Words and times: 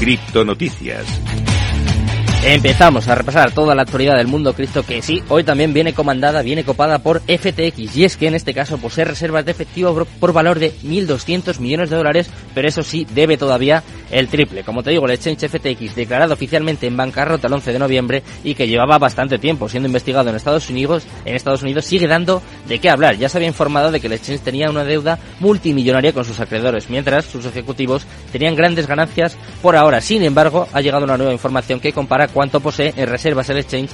Criptonoticias. 0.00 1.04
Empezamos 2.42 3.06
a 3.06 3.14
repasar 3.14 3.52
toda 3.52 3.74
la 3.74 3.82
actualidad 3.82 4.16
del 4.16 4.28
mundo 4.28 4.54
cripto 4.54 4.82
que 4.82 5.02
sí, 5.02 5.22
hoy 5.28 5.44
también 5.44 5.74
viene 5.74 5.92
comandada, 5.92 6.40
viene 6.40 6.64
copada 6.64 7.00
por 7.00 7.20
FTX 7.20 7.96
y 7.98 8.04
es 8.04 8.16
que 8.16 8.26
en 8.26 8.34
este 8.34 8.54
caso 8.54 8.78
posee 8.78 9.04
reservas 9.04 9.44
de 9.44 9.50
efectivo 9.52 10.06
por 10.18 10.32
valor 10.32 10.58
de 10.58 10.72
1.200 10.72 11.58
millones 11.60 11.90
de 11.90 11.96
dólares, 11.96 12.30
pero 12.54 12.66
eso 12.66 12.82
sí, 12.82 13.06
debe 13.14 13.36
todavía 13.36 13.82
el 14.10 14.28
triple. 14.28 14.64
Como 14.64 14.82
te 14.82 14.90
digo, 14.90 15.06
el 15.06 15.12
exchange 15.12 15.48
FTX 15.48 15.94
declarado 15.94 16.34
oficialmente 16.34 16.86
en 16.86 16.96
bancarrota 16.96 17.46
el 17.46 17.54
11 17.54 17.72
de 17.72 17.78
noviembre 17.78 18.22
y 18.44 18.54
que 18.54 18.68
llevaba 18.68 18.98
bastante 18.98 19.38
tiempo 19.38 19.68
siendo 19.68 19.88
investigado 19.88 20.30
en 20.30 20.36
Estados 20.36 20.68
Unidos, 20.70 21.04
en 21.24 21.34
Estados 21.34 21.62
Unidos 21.62 21.84
sigue 21.84 22.06
dando 22.06 22.42
de 22.68 22.78
qué 22.78 22.90
hablar. 22.90 23.16
Ya 23.16 23.28
se 23.28 23.38
había 23.38 23.48
informado 23.48 23.90
de 23.90 24.00
que 24.00 24.06
el 24.06 24.14
exchange 24.14 24.42
tenía 24.42 24.70
una 24.70 24.84
deuda 24.84 25.18
multimillonaria 25.40 26.12
con 26.12 26.24
sus 26.24 26.40
acreedores, 26.40 26.90
mientras 26.90 27.24
sus 27.24 27.46
ejecutivos 27.46 28.06
tenían 28.32 28.54
grandes 28.54 28.86
ganancias 28.86 29.36
por 29.62 29.76
ahora. 29.76 30.00
Sin 30.00 30.22
embargo, 30.22 30.68
ha 30.72 30.80
llegado 30.80 31.04
una 31.04 31.16
nueva 31.16 31.32
información 31.32 31.80
que 31.80 31.92
compara 31.92 32.28
cuánto 32.28 32.60
posee 32.60 32.94
en 32.96 33.08
reservas 33.08 33.48
el 33.50 33.58
exchange 33.58 33.90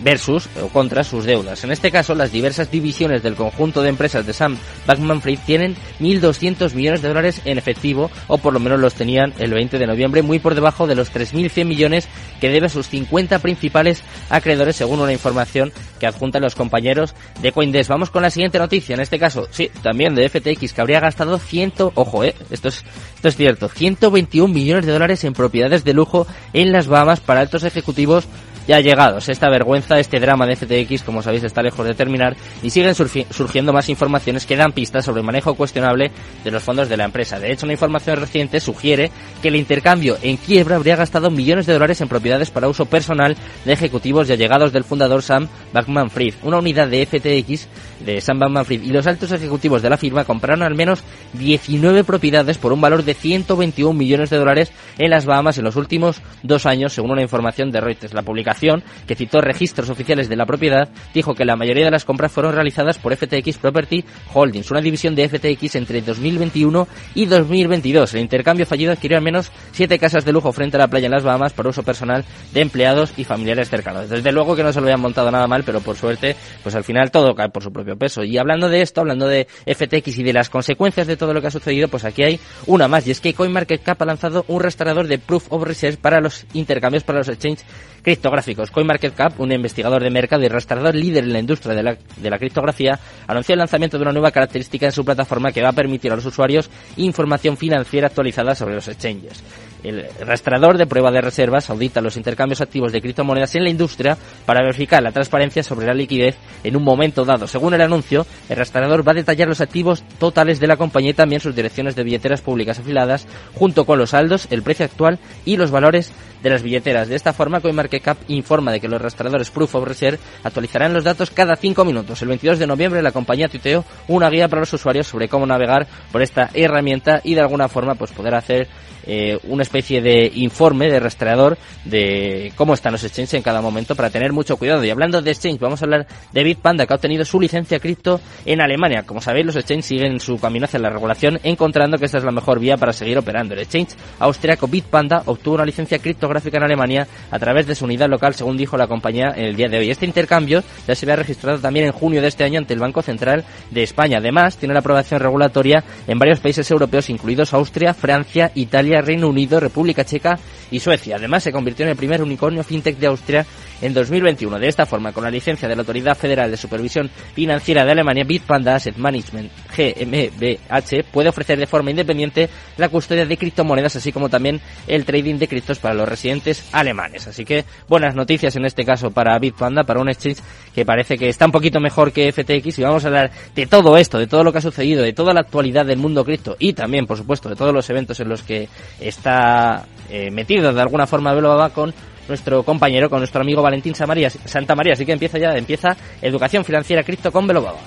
versus 0.00 0.48
o 0.62 0.68
contra 0.68 1.04
sus 1.04 1.24
deudas. 1.24 1.64
En 1.64 1.72
este 1.72 1.90
caso, 1.90 2.14
las 2.14 2.32
diversas 2.32 2.70
divisiones 2.70 3.22
del 3.22 3.34
conjunto 3.34 3.82
de 3.82 3.88
empresas 3.88 4.26
de 4.26 4.32
Sam 4.32 4.56
Bankman-Fried 4.86 5.40
tienen 5.44 5.76
1.200 6.00 6.74
millones 6.74 7.02
de 7.02 7.08
dólares 7.08 7.40
en 7.44 7.58
efectivo, 7.58 8.10
o 8.26 8.38
por 8.38 8.52
lo 8.52 8.60
menos 8.60 8.80
los 8.80 8.94
tenían 8.94 9.34
el 9.38 9.52
20 9.52 9.78
de 9.78 9.86
noviembre, 9.86 10.22
muy 10.22 10.38
por 10.38 10.54
debajo 10.54 10.86
de 10.86 10.94
los 10.94 11.12
3.100 11.12 11.64
millones 11.64 12.08
que 12.40 12.50
debe 12.50 12.66
a 12.66 12.70
sus 12.70 12.88
50 12.88 13.38
principales 13.40 14.02
acreedores, 14.30 14.76
según 14.76 15.00
una 15.00 15.12
información 15.12 15.72
que 15.98 16.06
adjuntan 16.06 16.42
los 16.42 16.54
compañeros 16.54 17.14
de 17.40 17.52
Coindesk. 17.52 17.90
Vamos 17.90 18.10
con 18.10 18.22
la 18.22 18.30
siguiente 18.30 18.58
noticia, 18.58 18.94
en 18.94 19.00
este 19.00 19.18
caso, 19.18 19.48
sí, 19.50 19.70
también 19.82 20.14
de 20.14 20.28
FTX, 20.28 20.72
que 20.72 20.80
habría 20.80 21.00
gastado 21.00 21.38
100, 21.38 21.68
ojo, 21.94 22.24
eh, 22.24 22.34
esto 22.50 22.68
es, 22.68 22.84
esto 23.16 23.28
es 23.28 23.36
cierto, 23.36 23.68
121 23.68 24.52
millones 24.52 24.86
de 24.86 24.92
dólares 24.92 25.24
en 25.24 25.32
propiedades 25.32 25.84
de 25.84 25.92
lujo 25.92 26.26
en 26.52 26.72
las 26.72 26.86
Bahamas 26.86 27.20
para 27.20 27.40
altos 27.40 27.64
ejecutivos 27.64 28.26
ya 28.68 28.80
llegados. 28.80 29.28
Esta 29.30 29.48
vergüenza, 29.48 29.98
este 29.98 30.20
drama 30.20 30.46
de 30.46 30.54
FTX, 30.54 31.02
como 31.02 31.22
sabéis, 31.22 31.42
está 31.42 31.62
lejos 31.62 31.86
de 31.86 31.94
terminar 31.94 32.36
y 32.62 32.68
siguen 32.68 32.94
surgiendo 32.94 33.72
más 33.72 33.88
informaciones 33.88 34.44
que 34.44 34.56
dan 34.56 34.72
pistas 34.72 35.06
sobre 35.06 35.20
el 35.20 35.26
manejo 35.26 35.54
cuestionable 35.54 36.10
de 36.44 36.50
los 36.50 36.62
fondos 36.62 36.88
de 36.88 36.98
la 36.98 37.06
empresa. 37.06 37.40
De 37.40 37.50
hecho, 37.50 37.64
una 37.64 37.72
información 37.72 38.18
reciente 38.18 38.60
sugiere 38.60 39.10
que 39.40 39.48
el 39.48 39.56
intercambio 39.56 40.18
en 40.22 40.36
quiebra 40.36 40.76
habría 40.76 40.96
gastado 40.96 41.30
millones 41.30 41.64
de 41.64 41.72
dólares 41.72 42.00
en 42.02 42.08
propiedades 42.08 42.50
para 42.50 42.68
uso 42.68 42.84
personal 42.84 43.36
de 43.64 43.72
ejecutivos 43.72 44.28
y 44.28 44.32
allegados 44.32 44.70
del 44.70 44.84
fundador 44.84 45.22
Sam 45.22 45.48
Bankman-Fried. 45.72 46.34
Una 46.42 46.58
unidad 46.58 46.88
de 46.88 47.06
FTX 47.06 47.68
de 48.04 48.20
Sam 48.20 48.38
Bankman-Fried 48.38 48.82
y 48.82 48.92
los 48.92 49.06
altos 49.06 49.32
ejecutivos 49.32 49.80
de 49.80 49.88
la 49.88 49.96
firma 49.96 50.24
compraron 50.24 50.62
al 50.62 50.74
menos 50.74 51.02
19 51.32 52.04
propiedades 52.04 52.58
por 52.58 52.74
un 52.74 52.82
valor 52.82 53.02
de 53.02 53.14
121 53.14 53.98
millones 53.98 54.28
de 54.28 54.36
dólares 54.36 54.72
en 54.98 55.08
las 55.08 55.24
Bahamas 55.24 55.56
en 55.56 55.64
los 55.64 55.76
últimos 55.76 56.20
dos 56.42 56.66
años, 56.66 56.92
según 56.92 57.12
una 57.12 57.22
información 57.22 57.70
de 57.70 57.80
Reuters. 57.80 58.12
La 58.12 58.22
publicación 58.22 58.57
que 59.06 59.14
citó 59.14 59.40
registros 59.40 59.90
oficiales 59.90 60.28
de 60.28 60.36
la 60.36 60.46
propiedad, 60.46 60.88
dijo 61.14 61.34
que 61.34 61.44
la 61.44 61.56
mayoría 61.56 61.84
de 61.84 61.90
las 61.90 62.04
compras 62.04 62.32
fueron 62.32 62.54
realizadas 62.54 62.98
por 62.98 63.16
FTX 63.16 63.58
Property 63.58 64.04
Holdings, 64.34 64.70
una 64.70 64.80
división 64.80 65.14
de 65.14 65.28
FTX 65.28 65.76
entre 65.76 66.00
2021 66.02 66.88
y 67.14 67.26
2022. 67.26 68.14
El 68.14 68.20
intercambio 68.20 68.66
fallido 68.66 68.92
adquirió 68.92 69.16
al 69.16 69.22
menos 69.22 69.50
siete 69.72 69.98
casas 69.98 70.24
de 70.24 70.32
lujo 70.32 70.52
frente 70.52 70.76
a 70.76 70.80
la 70.80 70.88
playa 70.88 71.06
en 71.06 71.12
las 71.12 71.22
Bahamas 71.22 71.52
por 71.52 71.66
uso 71.66 71.82
personal 71.82 72.24
de 72.52 72.60
empleados 72.60 73.12
y 73.16 73.24
familiares 73.24 73.68
cercanos. 73.68 74.08
Desde 74.08 74.32
luego 74.32 74.56
que 74.56 74.62
no 74.62 74.72
se 74.72 74.80
lo 74.80 74.86
habían 74.86 75.00
montado 75.00 75.30
nada 75.30 75.46
mal, 75.46 75.62
pero 75.64 75.80
por 75.80 75.96
suerte, 75.96 76.36
pues 76.62 76.74
al 76.74 76.84
final 76.84 77.10
todo 77.10 77.34
cae 77.34 77.48
por 77.48 77.62
su 77.62 77.72
propio 77.72 77.96
peso. 77.96 78.22
Y 78.24 78.38
hablando 78.38 78.68
de 78.68 78.82
esto, 78.82 79.00
hablando 79.00 79.26
de 79.28 79.46
FTX 79.66 80.18
y 80.18 80.22
de 80.22 80.32
las 80.32 80.50
consecuencias 80.50 81.06
de 81.06 81.16
todo 81.16 81.32
lo 81.32 81.40
que 81.40 81.48
ha 81.48 81.50
sucedido, 81.50 81.88
pues 81.88 82.04
aquí 82.04 82.22
hay 82.22 82.40
una 82.66 82.88
más, 82.88 83.06
y 83.06 83.10
es 83.10 83.20
que 83.20 83.34
CoinMarketCap 83.34 84.00
ha 84.02 84.04
lanzado 84.04 84.44
un 84.48 84.60
restaurador 84.60 85.06
de 85.06 85.18
Proof 85.18 85.46
of 85.50 85.62
Research 85.62 85.98
para 85.98 86.20
los 86.20 86.46
intercambios 86.54 87.04
para 87.04 87.18
los 87.18 87.28
exchanges 87.28 87.64
criptográficos. 88.02 88.47
CoinMarketCap, 88.54 89.40
un 89.40 89.52
investigador 89.52 90.02
de 90.02 90.10
mercado 90.10 90.42
y 90.44 90.48
rastreador 90.48 90.94
líder 90.94 91.24
en 91.24 91.32
la 91.32 91.38
industria 91.38 91.74
de 91.74 91.82
la, 91.82 91.96
de 92.16 92.30
la 92.30 92.38
criptografía, 92.38 92.98
anunció 93.26 93.54
el 93.54 93.58
lanzamiento 93.58 93.98
de 93.98 94.02
una 94.02 94.12
nueva 94.12 94.30
característica 94.30 94.86
en 94.86 94.92
su 94.92 95.04
plataforma 95.04 95.52
que 95.52 95.62
va 95.62 95.70
a 95.70 95.72
permitir 95.72 96.12
a 96.12 96.16
los 96.16 96.26
usuarios 96.26 96.70
información 96.96 97.56
financiera 97.56 98.08
actualizada 98.08 98.54
sobre 98.54 98.74
los 98.74 98.88
exchanges. 98.88 99.42
El 99.82 100.06
rastreador 100.20 100.76
de 100.76 100.86
prueba 100.86 101.10
de 101.10 101.20
reservas 101.20 101.70
audita 101.70 102.00
los 102.00 102.16
intercambios 102.16 102.60
activos 102.60 102.92
de 102.92 103.00
criptomonedas 103.00 103.54
en 103.54 103.64
la 103.64 103.70
industria 103.70 104.18
para 104.44 104.62
verificar 104.62 105.02
la 105.02 105.12
transparencia 105.12 105.62
sobre 105.62 105.86
la 105.86 105.94
liquidez 105.94 106.36
en 106.64 106.76
un 106.76 106.82
momento 106.82 107.24
dado. 107.24 107.46
Según 107.46 107.74
el 107.74 107.82
anuncio, 107.82 108.26
el 108.48 108.56
rastreador 108.56 109.06
va 109.06 109.12
a 109.12 109.16
detallar 109.16 109.48
los 109.48 109.60
activos 109.60 110.02
totales 110.18 110.58
de 110.58 110.66
la 110.66 110.76
compañía 110.76 111.10
y 111.10 111.14
también 111.14 111.40
sus 111.40 111.54
direcciones 111.54 111.94
de 111.94 112.02
billeteras 112.02 112.40
públicas 112.40 112.78
afiladas, 112.78 113.26
junto 113.54 113.84
con 113.84 113.98
los 113.98 114.10
saldos, 114.10 114.48
el 114.50 114.62
precio 114.62 114.84
actual 114.84 115.18
y 115.44 115.56
los 115.56 115.70
valores 115.70 116.12
de 116.42 116.50
las 116.50 116.62
billeteras. 116.62 117.08
De 117.08 117.16
esta 117.16 117.32
forma, 117.32 117.60
CoinMarketCap 117.60 118.18
informa 118.28 118.72
de 118.72 118.80
que 118.80 118.88
los 118.88 119.00
rastreadores 119.00 119.50
Proof 119.50 119.76
of 119.76 119.88
Reserve 119.88 120.18
actualizarán 120.44 120.92
los 120.92 121.04
datos 121.04 121.30
cada 121.30 121.56
cinco 121.56 121.84
minutos. 121.84 122.20
El 122.22 122.28
22 122.28 122.58
de 122.58 122.66
noviembre, 122.66 123.02
la 123.02 123.12
compañía 123.12 123.48
tuiteó 123.48 123.84
una 124.06 124.30
guía 124.30 124.48
para 124.48 124.60
los 124.60 124.72
usuarios 124.72 125.06
sobre 125.06 125.28
cómo 125.28 125.46
navegar 125.46 125.86
por 126.12 126.22
esta 126.22 126.50
herramienta 126.54 127.20
y 127.24 127.34
de 127.34 127.40
alguna 127.40 127.68
forma 127.68 127.94
pues 127.94 128.12
poder 128.12 128.34
hacer 128.34 128.68
eh, 129.06 129.38
una 129.44 129.62
especie 129.68 130.00
de 130.00 130.32
informe 130.34 130.88
de 130.90 130.98
rastreador 130.98 131.58
de 131.84 132.52
cómo 132.56 132.72
están 132.72 132.92
los 132.92 133.04
exchanges 133.04 133.34
en 133.34 133.42
cada 133.42 133.60
momento 133.60 133.94
para 133.94 134.08
tener 134.08 134.32
mucho 134.32 134.56
cuidado. 134.56 134.82
Y 134.82 134.90
hablando 134.90 135.20
de 135.20 135.30
exchange, 135.30 135.60
vamos 135.60 135.82
a 135.82 135.84
hablar 135.84 136.06
de 136.32 136.42
Bitpanda, 136.44 136.86
que 136.86 136.92
ha 136.94 136.96
obtenido 136.96 137.24
su 137.24 137.38
licencia 137.38 137.78
cripto 137.78 138.20
en 138.46 138.62
Alemania. 138.62 139.02
Como 139.04 139.20
sabéis, 139.20 139.46
los 139.46 139.56
exchanges 139.56 139.86
siguen 139.86 140.20
su 140.20 140.38
camino 140.38 140.64
hacia 140.64 140.80
la 140.80 140.88
regulación, 140.88 141.38
encontrando 141.42 141.98
que 141.98 142.06
esta 142.06 142.18
es 142.18 142.24
la 142.24 142.32
mejor 142.32 142.58
vía 142.58 142.76
para 142.76 142.92
seguir 142.92 143.18
operando. 143.18 143.54
El 143.54 143.60
exchange 143.60 143.90
austriaco 144.18 144.66
Bitpanda 144.66 145.22
obtuvo 145.26 145.56
una 145.56 145.66
licencia 145.66 145.98
criptográfica 145.98 146.56
en 146.56 146.64
Alemania 146.64 147.06
a 147.30 147.38
través 147.38 147.66
de 147.66 147.74
su 147.74 147.84
unidad 147.84 148.08
local, 148.08 148.34
según 148.34 148.56
dijo 148.56 148.76
la 148.78 148.86
compañía 148.86 149.34
en 149.36 149.44
el 149.44 149.56
día 149.56 149.68
de 149.68 149.78
hoy. 149.78 149.90
Este 149.90 150.06
intercambio 150.06 150.62
ya 150.86 150.94
se 150.94 151.04
había 151.04 151.16
registrado 151.16 151.58
también 151.58 151.86
en 151.86 151.92
junio 151.92 152.22
de 152.22 152.28
este 152.28 152.44
año 152.44 152.58
ante 152.58 152.72
el 152.72 152.80
Banco 152.80 153.02
Central 153.02 153.44
de 153.70 153.82
España. 153.82 154.18
Además, 154.18 154.56
tiene 154.56 154.72
la 154.72 154.80
aprobación 154.80 155.20
regulatoria 155.20 155.84
en 156.06 156.18
varios 156.18 156.40
países 156.40 156.70
europeos, 156.70 157.10
incluidos 157.10 157.52
Austria, 157.52 157.92
Francia, 157.92 158.50
Italia, 158.54 159.02
Reino 159.02 159.28
Unido, 159.28 159.57
República 159.60 160.04
Checa 160.04 160.38
y 160.70 160.80
Suecia. 160.80 161.16
Además, 161.16 161.42
se 161.42 161.52
convirtió 161.52 161.84
en 161.84 161.90
el 161.90 161.96
primer 161.96 162.22
unicornio 162.22 162.64
fintech 162.64 162.98
de 162.98 163.06
Austria 163.06 163.46
en 163.80 163.94
2021. 163.94 164.58
De 164.58 164.68
esta 164.68 164.86
forma, 164.86 165.12
con 165.12 165.24
la 165.24 165.30
licencia 165.30 165.68
de 165.68 165.74
la 165.74 165.82
Autoridad 165.82 166.16
Federal 166.16 166.50
de 166.50 166.56
Supervisión 166.56 167.10
Financiera 167.34 167.84
de 167.84 167.92
Alemania, 167.92 168.24
Bitpanda 168.24 168.74
Asset 168.74 168.96
Management 168.96 169.50
GmbH 169.76 171.04
puede 171.10 171.28
ofrecer 171.28 171.58
de 171.58 171.66
forma 171.66 171.90
independiente 171.90 172.48
la 172.76 172.88
custodia 172.88 173.26
de 173.26 173.36
criptomonedas, 173.36 173.96
así 173.96 174.12
como 174.12 174.28
también 174.28 174.60
el 174.86 175.04
trading 175.04 175.36
de 175.36 175.48
criptos 175.48 175.78
para 175.78 175.94
los 175.94 176.08
residentes 176.08 176.68
alemanes. 176.72 177.26
Así 177.26 177.44
que 177.44 177.64
buenas 177.88 178.14
noticias 178.14 178.56
en 178.56 178.64
este 178.64 178.84
caso 178.84 179.10
para 179.10 179.38
Bitpanda, 179.38 179.84
para 179.84 180.00
un 180.00 180.08
exchange 180.08 180.38
que 180.74 180.84
parece 180.84 181.16
que 181.16 181.28
está 181.28 181.46
un 181.46 181.52
poquito 181.52 181.80
mejor 181.80 182.12
que 182.12 182.32
FTX 182.32 182.78
y 182.78 182.82
vamos 182.82 183.04
a 183.04 183.08
hablar 183.08 183.30
de 183.54 183.66
todo 183.66 183.96
esto, 183.96 184.18
de 184.18 184.26
todo 184.26 184.44
lo 184.44 184.52
que 184.52 184.58
ha 184.58 184.62
sucedido, 184.62 185.02
de 185.02 185.12
toda 185.12 185.32
la 185.32 185.40
actualidad 185.40 185.86
del 185.86 185.98
mundo 185.98 186.24
cripto 186.24 186.56
y 186.58 186.72
también, 186.72 187.06
por 187.06 187.16
supuesto, 187.16 187.48
de 187.48 187.56
todos 187.56 187.72
los 187.72 187.88
eventos 187.90 188.18
en 188.20 188.28
los 188.28 188.42
que 188.42 188.68
está 189.00 189.86
eh, 190.10 190.30
metido 190.30 190.72
de 190.72 190.80
alguna 190.80 191.06
forma 191.06 191.34
Belobaba 191.34 191.70
con 191.70 191.92
nuestro 192.28 192.62
compañero, 192.62 193.08
con 193.08 193.20
nuestro 193.20 193.40
amigo 193.40 193.62
Valentín 193.62 193.94
Santa 193.94 194.74
María. 194.74 194.92
Así 194.92 195.04
que 195.04 195.12
empieza 195.12 195.38
ya, 195.38 195.56
empieza 195.56 195.96
Educación 196.22 196.64
Financiera 196.64 197.02
Cripto 197.02 197.32
con 197.32 197.46
Belobaba. 197.46 197.78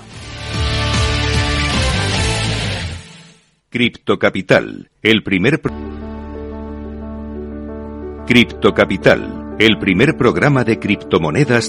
Cripto 3.69 4.19
Capital, 4.19 4.89
el 5.01 5.23
primer 5.23 5.61
Cripto 8.27 8.73
Capital, 8.73 9.55
el 9.59 9.77
primer 9.77 10.17
programa 10.17 10.63
de 10.63 10.79
criptomonedas 10.79 11.59